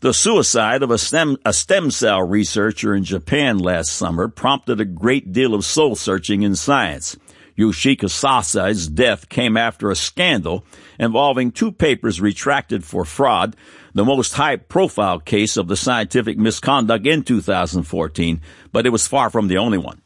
The 0.02 0.14
suicide 0.14 0.84
of 0.84 0.92
a 0.92 1.00
stem, 1.00 1.38
a 1.44 1.52
stem 1.52 1.90
cell 1.90 2.22
researcher 2.22 2.94
in 2.94 3.04
Japan 3.04 3.58
last 3.58 3.94
summer 3.94 4.28
prompted 4.28 4.80
a 4.80 4.86
great 4.86 5.34
deal 5.34 5.56
of 5.56 5.66
soul 5.66 5.96
searching 5.96 6.44
in 6.44 6.56
science. 6.56 7.18
Yoshiki 7.58 8.06
Sasai's 8.06 8.88
death 8.88 9.28
came 9.28 9.58
after 9.58 9.90
a 9.90 9.96
scandal 9.96 10.64
involving 11.00 11.52
two 11.52 11.72
papers 11.72 12.22
retracted 12.22 12.86
for 12.86 13.06
fraud, 13.06 13.56
the 13.94 14.06
most 14.06 14.34
high 14.34 14.56
profile 14.56 15.20
case 15.20 15.58
of 15.58 15.68
the 15.68 15.78
scientific 15.78 16.38
misconduct 16.38 17.06
in 17.06 17.24
2014, 17.24 18.42
but 18.72 18.86
it 18.86 18.92
was 18.92 19.08
far 19.08 19.30
from 19.30 19.48
the 19.48 19.58
only 19.58 19.78
one. 19.78 20.02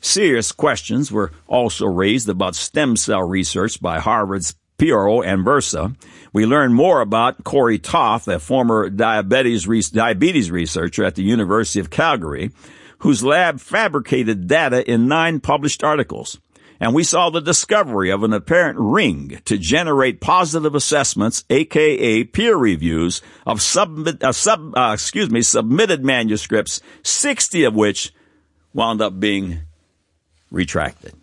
Serious 0.00 0.52
questions 0.52 1.10
were 1.10 1.32
also 1.46 1.86
raised 1.86 2.28
about 2.28 2.54
stem 2.54 2.96
cell 2.96 3.22
research 3.22 3.80
by 3.80 3.98
Harvard's 3.98 4.54
Piero 4.78 5.22
Anversa. 5.22 5.96
We 6.32 6.44
learned 6.46 6.74
more 6.74 7.00
about 7.00 7.44
Corey 7.44 7.78
Toth, 7.78 8.28
a 8.28 8.38
former 8.38 8.90
diabetes, 8.90 9.90
diabetes 9.90 10.50
researcher 10.50 11.04
at 11.04 11.14
the 11.14 11.22
University 11.22 11.80
of 11.80 11.90
Calgary, 11.90 12.50
whose 12.98 13.24
lab 13.24 13.60
fabricated 13.60 14.46
data 14.46 14.88
in 14.90 15.08
nine 15.08 15.40
published 15.40 15.82
articles 15.82 16.38
and 16.80 16.94
we 16.94 17.04
saw 17.04 17.30
the 17.30 17.40
discovery 17.40 18.10
of 18.10 18.22
an 18.22 18.32
apparent 18.32 18.78
ring 18.78 19.40
to 19.44 19.58
generate 19.58 20.20
positive 20.20 20.74
assessments, 20.74 21.44
aka 21.48 22.24
peer 22.24 22.56
reviews 22.56 23.22
of 23.46 23.62
submit, 23.62 24.22
uh, 24.22 24.32
sub, 24.32 24.76
uh, 24.76 24.92
excuse 24.94 25.30
me, 25.30 25.42
submitted 25.42 26.04
manuscripts, 26.04 26.80
60 27.02 27.64
of 27.64 27.74
which 27.74 28.12
wound 28.74 29.00
up 29.00 29.18
being 29.18 29.60
retracted. 30.50 31.14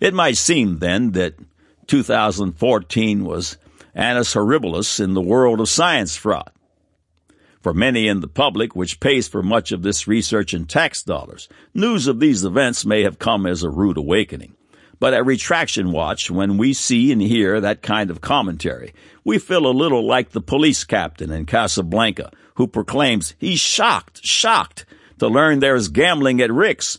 It 0.00 0.14
might 0.14 0.38
seem 0.38 0.78
then 0.78 1.12
that 1.12 1.34
2014 1.86 3.24
was 3.24 3.58
annus 3.94 4.34
horribilis 4.34 5.02
in 5.02 5.14
the 5.14 5.20
world 5.20 5.60
of 5.60 5.68
science 5.68 6.16
fraud 6.16 6.50
for 7.60 7.74
many 7.74 8.08
in 8.08 8.20
the 8.20 8.28
public, 8.28 8.74
which 8.74 9.00
pays 9.00 9.28
for 9.28 9.42
much 9.42 9.72
of 9.72 9.82
this 9.82 10.08
research 10.08 10.54
in 10.54 10.66
tax 10.66 11.02
dollars. 11.02 11.48
News 11.74 12.06
of 12.06 12.20
these 12.20 12.44
events 12.44 12.86
may 12.86 13.02
have 13.02 13.18
come 13.18 13.46
as 13.46 13.62
a 13.62 13.70
rude 13.70 13.98
awakening. 13.98 14.54
But 14.98 15.14
at 15.14 15.24
Retraction 15.24 15.92
Watch, 15.92 16.30
when 16.30 16.58
we 16.58 16.74
see 16.74 17.10
and 17.10 17.22
hear 17.22 17.60
that 17.60 17.82
kind 17.82 18.10
of 18.10 18.20
commentary, 18.20 18.92
we 19.24 19.38
feel 19.38 19.66
a 19.66 19.72
little 19.72 20.06
like 20.06 20.30
the 20.30 20.42
police 20.42 20.84
captain 20.84 21.30
in 21.30 21.46
Casablanca 21.46 22.30
who 22.56 22.66
proclaims 22.66 23.34
he's 23.38 23.60
shocked, 23.60 24.24
shocked 24.24 24.84
to 25.18 25.28
learn 25.28 25.60
there's 25.60 25.88
gambling 25.88 26.42
at 26.42 26.52
Rick's, 26.52 26.98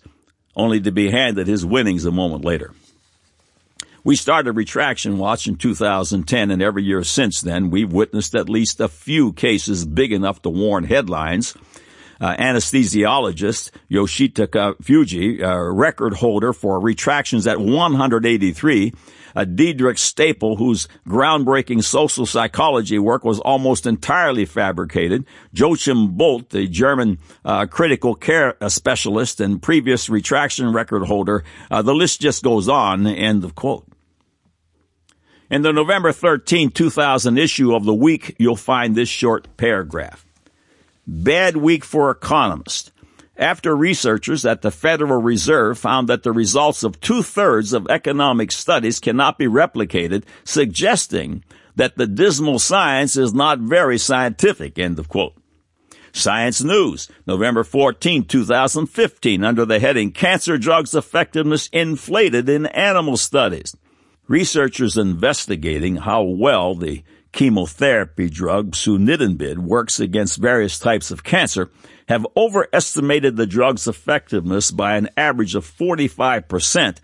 only 0.56 0.82
to 0.82 0.92
be 0.92 1.12
handed 1.12 1.48
his 1.48 1.66
winnings 1.66 2.06
a 2.06 2.12
moment 2.12 2.44
later. 2.44 2.74
We 4.04 4.16
started 4.16 4.54
Retraction 4.54 5.20
Watch 5.20 5.46
in 5.46 5.58
2010, 5.58 6.50
and 6.50 6.60
every 6.60 6.82
year 6.82 7.04
since 7.04 7.42
then, 7.42 7.70
we've 7.70 7.94
witnessed 7.94 8.34
at 8.34 8.50
least 8.50 8.80
a 8.80 8.88
few 8.88 9.32
cases 9.32 9.86
big 9.86 10.12
enough 10.12 10.42
to 10.42 10.50
warrant 10.50 10.88
headlines. 10.88 11.56
Uh, 12.20 12.36
anesthesiologist 12.38 13.70
Yoshitaka 13.92 14.76
Fujii, 14.82 15.44
uh, 15.44 15.60
record 15.72 16.16
holder 16.16 16.52
for 16.52 16.80
retractions 16.80 17.46
at 17.46 17.60
183, 17.60 18.94
uh, 19.36 19.46
Diederik 19.46 19.98
Stapel, 19.98 20.58
whose 20.58 20.88
groundbreaking 21.08 21.84
social 21.84 22.26
psychology 22.26 22.98
work 22.98 23.24
was 23.24 23.40
almost 23.40 23.86
entirely 23.86 24.46
fabricated, 24.46 25.26
Joachim 25.52 26.18
Boldt, 26.18 26.50
the 26.50 26.68
German 26.68 27.20
uh, 27.46 27.68
critical 27.68 28.16
care 28.16 28.56
uh, 28.64 28.70
specialist 28.70 29.40
and 29.40 29.62
previous 29.62 30.10
retraction 30.10 30.74
record 30.74 31.04
holder. 31.04 31.44
Uh, 31.70 31.84
the 31.84 31.94
list 31.94 32.20
just 32.20 32.44
goes 32.44 32.68
on. 32.68 33.06
End 33.06 33.44
of 33.44 33.54
quote. 33.54 33.91
In 35.52 35.64
the 35.64 35.74
November 35.74 36.14
13, 36.14 36.72
2000 36.72 37.38
issue 37.38 37.76
of 37.76 37.84
The 37.84 37.94
Week, 37.94 38.38
you'll 38.40 38.56
find 38.56 38.96
this 38.96 39.10
short 39.10 39.58
paragraph. 39.58 40.26
Bad 41.06 41.58
week 41.58 41.84
for 41.84 42.10
economists. 42.10 42.94
After 43.36 43.76
researchers 43.76 44.46
at 44.46 44.62
the 44.62 44.72
Federal 44.72 45.22
Reserve 45.22 45.78
found 45.78 46.08
that 46.08 46.24
the 46.24 46.32
results 46.32 46.84
of 46.84 47.02
two 47.02 47.22
thirds 47.22 47.74
of 47.74 47.86
economic 47.90 48.54
studies 48.54 49.02
cannot 49.02 49.38
be 49.38 49.46
replicated, 49.46 50.24
suggesting 50.46 51.44
that 51.76 51.98
the 51.98 52.08
dismal 52.08 52.58
science 52.58 53.18
is 53.18 53.34
not 53.34 53.60
very 53.60 53.98
scientific, 53.98 54.80
end 54.80 55.00
of 55.00 55.10
quote. 55.10 55.34
Science 56.14 56.64
News, 56.64 57.10
November 57.28 57.66
14, 57.66 58.24
2015, 58.24 59.44
under 59.44 59.66
the 59.66 59.80
heading 59.82 60.14
Cancer 60.14 60.58
Drugs 60.58 60.96
Effectiveness 60.96 61.68
Inflated 61.74 62.48
in 62.48 62.68
Animal 62.68 63.18
Studies. 63.18 63.76
Researchers 64.32 64.96
investigating 64.96 65.98
how 65.98 66.24
well 66.24 66.74
the 66.74 67.04
chemotherapy 67.34 68.30
drug 68.30 68.72
sunitinib 68.72 69.58
works 69.58 70.00
against 70.00 70.38
various 70.38 70.80
types 70.80 71.12
of 71.12 71.26
cancer 71.26 71.70
have 72.08 72.26
overestimated 72.38 73.36
the 73.36 73.46
drug's 73.46 73.90
effectiveness 73.90 74.72
by 74.72 74.96
an 74.96 75.10
average 75.18 75.54
of 75.54 75.66
45%, 75.66 77.00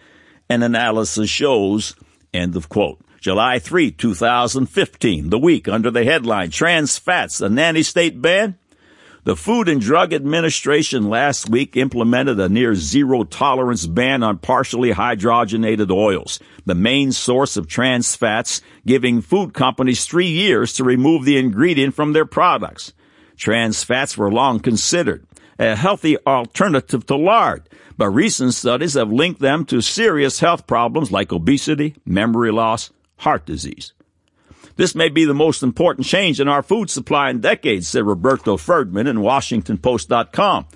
an 0.50 0.63
analysis 0.63 1.29
shows, 1.29 1.98
end 2.34 2.55
of 2.55 2.69
quote. 2.69 3.01
July 3.19 3.60
3, 3.60 3.91
2015, 3.91 5.29
the 5.29 5.38
week 5.38 5.67
under 5.67 5.91
the 5.91 6.05
headline 6.05 6.50
Trans 6.50 6.98
Fats, 6.98 7.41
a 7.41 7.50
nanny 7.50 7.84
state 7.84 8.22
ban? 8.22 8.57
The 9.27 9.36
Food 9.36 9.67
and 9.67 9.81
Drug 9.81 10.13
Administration 10.13 11.10
last 11.10 11.50
week 11.50 11.75
implemented 11.75 12.39
a 12.39 12.48
near 12.48 12.75
zero 12.75 13.25
tolerance 13.25 13.86
ban 13.86 14.24
on 14.24 14.38
partially 14.38 14.93
hydrogenated 14.93 15.91
oils, 15.91 16.39
the 16.65 16.74
main 16.74 17.12
source 17.12 17.57
of 17.57 17.67
trans 17.67 18.15
fats, 18.15 18.62
giving 18.86 19.19
food 19.19 19.53
companies 19.53 20.05
three 20.05 20.29
years 20.29 20.72
to 20.72 20.86
remove 20.86 21.25
the 21.25 21.38
ingredient 21.38 21.93
from 21.93 22.13
their 22.13 22.25
products. 22.25 22.93
Trans 23.36 23.84
fats 23.84 24.17
were 24.17 24.31
long 24.31 24.62
considered 24.62 25.27
a 25.60 25.75
healthy 25.75 26.17
alternative 26.25 27.05
to 27.07 27.17
lard, 27.17 27.67
but 27.98 28.10
recent 28.10 28.53
studies 28.53 28.93
have 28.93 29.12
linked 29.12 29.41
them 29.41 29.65
to 29.65 29.81
serious 29.81 30.39
health 30.39 30.65
problems 30.67 31.12
like 31.12 31.34
obesity, 31.34 31.96
memory 32.05 32.53
loss, 32.53 32.91
heart 33.17 33.46
disease. 33.46 33.91
This 34.77 34.93
may 34.93 35.10
be 35.10 35.25
the 35.25 35.34
most 35.34 35.63
important 35.63 36.05
change 36.05 36.39
in 36.39 36.48
our 36.48 36.62
food 36.62 36.89
supply 36.89 37.31
in 37.31 37.41
decades, 37.41 37.88
said 37.88 38.05
Roberto 38.05 38.57
Ferdman 38.57 39.07
in 39.07 39.17
WashingtonPost.com. 39.17 40.67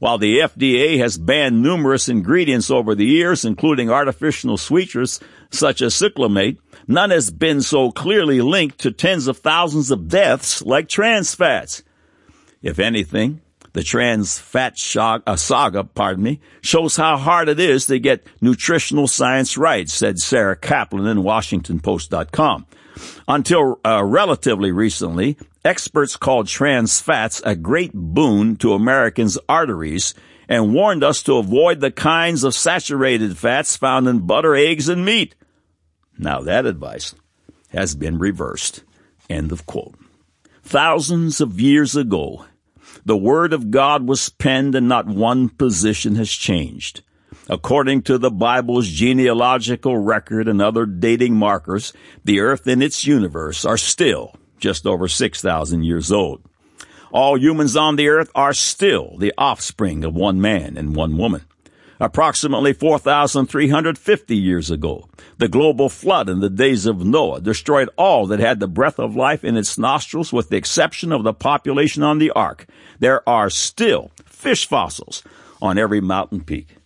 While 0.00 0.18
the 0.18 0.40
FDA 0.40 0.98
has 0.98 1.16
banned 1.16 1.62
numerous 1.62 2.08
ingredients 2.08 2.68
over 2.68 2.96
the 2.96 3.06
years, 3.06 3.44
including 3.44 3.90
artificial 3.90 4.58
sweeteners 4.58 5.20
such 5.50 5.80
as 5.80 5.94
cyclamate, 5.94 6.58
none 6.88 7.10
has 7.10 7.30
been 7.30 7.62
so 7.62 7.92
clearly 7.92 8.40
linked 8.40 8.80
to 8.80 8.90
tens 8.90 9.28
of 9.28 9.38
thousands 9.38 9.92
of 9.92 10.08
deaths 10.08 10.60
like 10.62 10.88
trans 10.88 11.32
fats. 11.32 11.84
If 12.60 12.80
anything, 12.80 13.40
the 13.72 13.84
trans 13.84 14.36
fat 14.36 14.74
uh, 14.96 15.36
saga, 15.36 15.84
pardon 15.84 16.24
me, 16.24 16.40
shows 16.60 16.96
how 16.96 17.16
hard 17.16 17.48
it 17.48 17.60
is 17.60 17.86
to 17.86 18.00
get 18.00 18.26
nutritional 18.40 19.06
science 19.06 19.56
right, 19.56 19.88
said 19.88 20.18
Sarah 20.18 20.56
Kaplan 20.56 21.06
in 21.06 21.18
WashingtonPost.com. 21.18 22.66
Until 23.26 23.80
uh, 23.84 24.04
relatively 24.04 24.72
recently, 24.72 25.36
experts 25.64 26.16
called 26.16 26.46
trans 26.46 27.00
fats 27.00 27.42
a 27.44 27.56
great 27.56 27.92
boon 27.92 28.56
to 28.56 28.74
Americans' 28.74 29.38
arteries 29.48 30.14
and 30.48 30.74
warned 30.74 31.02
us 31.02 31.22
to 31.22 31.36
avoid 31.36 31.80
the 31.80 31.90
kinds 31.90 32.44
of 32.44 32.54
saturated 32.54 33.36
fats 33.38 33.76
found 33.76 34.06
in 34.06 34.26
butter, 34.26 34.54
eggs, 34.54 34.88
and 34.88 35.04
meat. 35.04 35.34
Now 36.18 36.40
that 36.40 36.66
advice 36.66 37.14
has 37.68 37.94
been 37.94 38.18
reversed. 38.18 38.84
End 39.28 39.52
of 39.52 39.66
quote. 39.66 39.94
Thousands 40.62 41.40
of 41.40 41.60
years 41.60 41.96
ago, 41.96 42.46
the 43.04 43.16
Word 43.16 43.52
of 43.52 43.70
God 43.70 44.06
was 44.06 44.28
penned 44.28 44.74
and 44.74 44.88
not 44.88 45.06
one 45.06 45.48
position 45.48 46.14
has 46.16 46.30
changed. 46.30 47.02
According 47.48 48.02
to 48.02 48.18
the 48.18 48.30
Bible's 48.30 48.88
genealogical 48.88 49.98
record 49.98 50.48
and 50.48 50.62
other 50.62 50.86
dating 50.86 51.36
markers, 51.36 51.92
the 52.24 52.40
earth 52.40 52.66
and 52.66 52.82
its 52.82 53.06
universe 53.06 53.64
are 53.64 53.76
still 53.76 54.34
just 54.58 54.86
over 54.86 55.08
6,000 55.08 55.82
years 55.82 56.10
old. 56.10 56.42
All 57.12 57.38
humans 57.38 57.76
on 57.76 57.96
the 57.96 58.08
earth 58.08 58.30
are 58.34 58.52
still 58.52 59.16
the 59.18 59.32
offspring 59.38 60.04
of 60.04 60.14
one 60.14 60.40
man 60.40 60.76
and 60.76 60.96
one 60.96 61.16
woman. 61.16 61.42
Approximately 62.00 62.72
4,350 62.72 64.36
years 64.36 64.70
ago, 64.70 65.08
the 65.38 65.46
global 65.46 65.88
flood 65.88 66.28
in 66.28 66.40
the 66.40 66.50
days 66.50 66.86
of 66.86 67.04
Noah 67.04 67.40
destroyed 67.40 67.88
all 67.96 68.26
that 68.26 68.40
had 68.40 68.58
the 68.58 68.66
breath 68.66 68.98
of 68.98 69.14
life 69.14 69.44
in 69.44 69.56
its 69.56 69.78
nostrils 69.78 70.32
with 70.32 70.48
the 70.48 70.56
exception 70.56 71.12
of 71.12 71.22
the 71.22 71.32
population 71.32 72.02
on 72.02 72.18
the 72.18 72.30
ark. 72.32 72.66
There 72.98 73.26
are 73.28 73.48
still 73.48 74.10
fish 74.24 74.66
fossils 74.66 75.22
on 75.62 75.78
every 75.78 76.00
mountain 76.00 76.42
peak. 76.42 76.76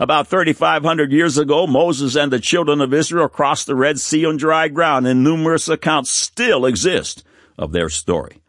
About 0.00 0.28
3,500 0.28 1.12
years 1.12 1.36
ago, 1.36 1.66
Moses 1.66 2.16
and 2.16 2.32
the 2.32 2.40
children 2.40 2.80
of 2.80 2.94
Israel 2.94 3.28
crossed 3.28 3.66
the 3.66 3.74
Red 3.74 4.00
Sea 4.00 4.24
on 4.24 4.38
dry 4.38 4.68
ground, 4.68 5.06
and 5.06 5.22
numerous 5.22 5.68
accounts 5.68 6.10
still 6.10 6.64
exist 6.64 7.22
of 7.58 7.72
their 7.72 7.90
story. 7.90 8.40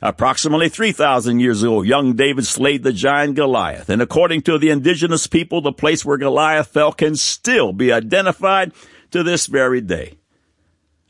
Approximately 0.00 0.70
3,000 0.70 1.40
years 1.40 1.62
ago, 1.62 1.82
young 1.82 2.14
David 2.14 2.46
slayed 2.46 2.84
the 2.84 2.92
giant 2.94 3.34
Goliath, 3.34 3.90
and 3.90 4.00
according 4.00 4.40
to 4.42 4.56
the 4.56 4.70
indigenous 4.70 5.26
people, 5.26 5.60
the 5.60 5.72
place 5.72 6.06
where 6.06 6.16
Goliath 6.16 6.68
fell 6.68 6.92
can 6.92 7.16
still 7.16 7.74
be 7.74 7.92
identified 7.92 8.72
to 9.10 9.22
this 9.22 9.44
very 9.44 9.82
day. 9.82 10.14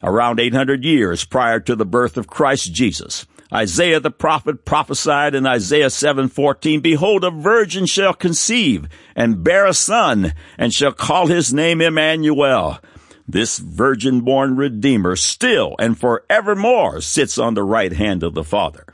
Around 0.03 0.41
800 0.41 0.83
years 0.85 1.25
prior 1.25 1.61
to 1.61 1.77
the 1.77 1.87
birth 1.87 2.17
of 2.17 2.27
Christ 2.27 2.73
Jesus, 2.73 3.27
Isaiah 3.55 4.01
the 4.01 4.11
prophet 4.11 4.65
prophesied 4.65 5.33
in 5.33 5.47
Isaiah 5.47 5.91
7:14, 5.91 6.81
Behold, 6.81 7.23
a 7.23 7.31
virgin 7.31 7.87
shall 7.87 8.13
conceive 8.13 8.89
and 9.15 9.45
bear 9.45 9.65
a 9.65 9.73
son, 9.73 10.33
and 10.59 10.75
shall 10.75 10.91
call 10.91 11.29
his 11.29 11.55
name 11.55 11.81
Emmanuel. 11.81 12.81
This 13.29 13.59
virgin-born 13.59 14.57
Redeemer 14.57 15.15
still 15.15 15.77
and 15.79 15.97
forevermore 15.97 17.01
sits 17.01 17.39
on 17.39 17.55
the 17.55 17.63
right 17.63 17.93
hand 17.93 18.25
of 18.25 18.35
the 18.35 18.43
Father. 18.43 18.87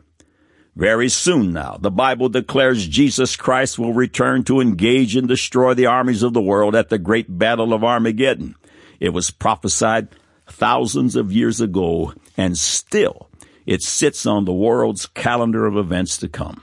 Very 0.77 1.09
soon 1.09 1.55
now, 1.55 1.79
the 1.81 1.91
Bible 1.91 2.29
declares 2.29 2.87
Jesus 2.87 3.37
Christ 3.37 3.79
will 3.79 3.95
return 3.95 4.45
to 4.45 4.61
engage 4.61 5.17
and 5.17 5.27
destroy 5.27 5.73
the 5.73 5.87
armies 5.87 6.23
of 6.23 6.35
the 6.35 6.43
world 6.43 6.77
at 6.77 6.91
the 6.91 6.99
great 6.99 7.39
battle 7.39 7.73
of 7.73 7.83
Armageddon. 7.83 8.57
It 9.01 9.15
was 9.15 9.31
prophesied 9.31 10.09
thousands 10.47 11.17
of 11.17 11.33
years 11.33 11.63
ago, 11.63 12.13
and 12.37 12.59
still 12.59 13.30
it 13.71 13.83
sits 13.83 14.27
on 14.27 14.45
the 14.45 14.53
world's 14.53 15.07
calendar 15.07 15.65
of 15.65 15.77
events 15.77 16.19
to 16.19 16.29
come. 16.29 16.61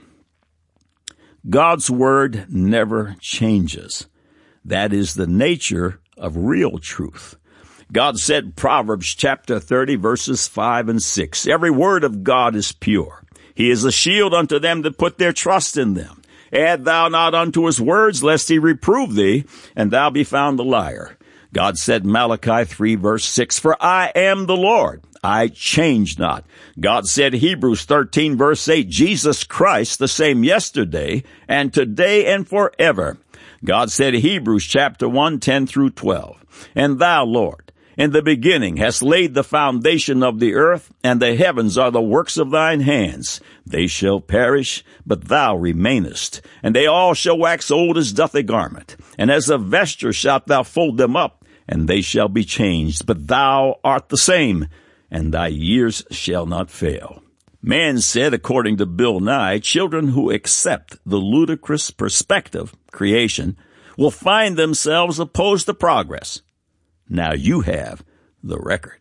God's 1.48 1.90
Word 1.90 2.44
never 2.50 3.16
changes. 3.18 4.06
That 4.62 4.92
is 4.92 5.14
the 5.14 5.26
nature 5.26 6.00
of 6.18 6.36
real 6.36 6.78
truth. 6.78 7.36
God 7.90 8.18
said, 8.18 8.56
Proverbs 8.56 9.14
chapter 9.14 9.58
30 9.58 9.96
verses 9.96 10.46
5 10.48 10.90
and 10.90 11.02
6, 11.02 11.46
Every 11.46 11.70
word 11.70 12.04
of 12.04 12.22
God 12.22 12.54
is 12.54 12.72
pure. 12.72 13.24
He 13.54 13.70
is 13.70 13.84
a 13.84 13.90
shield 13.90 14.34
unto 14.34 14.58
them 14.58 14.82
that 14.82 14.98
put 14.98 15.16
their 15.16 15.32
trust 15.32 15.78
in 15.78 15.94
them. 15.94 16.20
Add 16.52 16.84
thou 16.84 17.08
not 17.08 17.34
unto 17.34 17.64
his 17.64 17.80
words, 17.80 18.22
lest 18.22 18.50
he 18.50 18.58
reprove 18.58 19.14
thee, 19.14 19.46
and 19.74 19.90
thou 19.90 20.10
be 20.10 20.24
found 20.24 20.60
a 20.60 20.62
liar. 20.62 21.16
God 21.54 21.78
said, 21.78 22.04
Malachi 22.04 22.66
3 22.66 22.96
verse 22.96 23.24
6, 23.24 23.58
For 23.58 23.82
I 23.82 24.12
am 24.14 24.44
the 24.44 24.56
Lord. 24.56 25.02
I 25.22 25.48
change 25.48 26.18
not. 26.18 26.44
God 26.78 27.06
said 27.06 27.34
Hebrews 27.34 27.84
13 27.84 28.36
verse 28.36 28.68
8, 28.68 28.88
Jesus 28.88 29.44
Christ 29.44 29.98
the 29.98 30.08
same 30.08 30.44
yesterday 30.44 31.24
and 31.48 31.72
today 31.72 32.26
and 32.32 32.48
forever. 32.48 33.18
God 33.64 33.90
said 33.90 34.14
Hebrews 34.14 34.64
chapter 34.64 35.08
1, 35.08 35.40
10 35.40 35.66
through 35.66 35.90
12, 35.90 36.70
And 36.76 36.98
thou, 36.98 37.24
Lord, 37.24 37.72
in 37.96 38.12
the 38.12 38.22
beginning 38.22 38.76
hast 38.76 39.02
laid 39.02 39.34
the 39.34 39.42
foundation 39.42 40.22
of 40.22 40.38
the 40.38 40.54
earth, 40.54 40.92
and 41.02 41.20
the 41.20 41.34
heavens 41.34 41.76
are 41.76 41.90
the 41.90 42.00
works 42.00 42.36
of 42.36 42.52
thine 42.52 42.80
hands. 42.80 43.40
They 43.66 43.88
shall 43.88 44.20
perish, 44.20 44.84
but 45.04 45.24
thou 45.24 45.56
remainest, 45.56 46.40
and 46.62 46.76
they 46.76 46.86
all 46.86 47.14
shall 47.14 47.36
wax 47.36 47.72
old 47.72 47.98
as 47.98 48.12
doth 48.12 48.36
a 48.36 48.44
garment, 48.44 48.96
and 49.18 49.32
as 49.32 49.50
a 49.50 49.58
vesture 49.58 50.12
shalt 50.12 50.46
thou 50.46 50.62
fold 50.62 50.96
them 50.96 51.16
up, 51.16 51.44
and 51.68 51.88
they 51.88 52.00
shall 52.00 52.28
be 52.28 52.44
changed, 52.44 53.04
but 53.04 53.26
thou 53.26 53.80
art 53.82 54.08
the 54.10 54.16
same, 54.16 54.68
and 55.10 55.32
thy 55.32 55.48
years 55.48 56.04
shall 56.10 56.46
not 56.46 56.70
fail. 56.70 57.22
Man 57.62 58.00
said, 58.00 58.34
according 58.34 58.76
to 58.76 58.86
Bill 58.86 59.20
Nye, 59.20 59.58
children 59.58 60.08
who 60.08 60.30
accept 60.30 60.96
the 61.04 61.16
ludicrous 61.16 61.90
perspective, 61.90 62.74
creation, 62.92 63.56
will 63.96 64.12
find 64.12 64.56
themselves 64.56 65.18
opposed 65.18 65.66
to 65.66 65.74
progress. 65.74 66.42
Now 67.08 67.32
you 67.32 67.62
have 67.62 68.04
the 68.42 68.58
record. 68.58 68.97